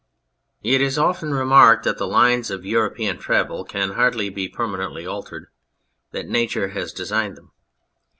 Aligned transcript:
It 0.63 0.81
is 0.81 0.97
often 0.97 1.31
remarked 1.31 1.83
that 1.83 1.99
the 1.99 2.07
lines 2.07 2.49
of 2.49 2.65
European 2.65 3.19
travel 3.19 3.63
can 3.63 3.91
hardly 3.91 4.29
be 4.31 4.49
permanently 4.49 5.05
altered, 5.05 5.45
that 6.09 6.27
Nature 6.27 6.69
has 6.69 6.91
designed 6.91 7.37
them. 7.37 7.51